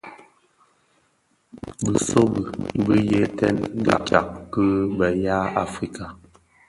[1.91, 2.41] Bisobi
[2.85, 4.65] bi yeten bi tsak ki
[4.97, 6.03] be ya Afrika,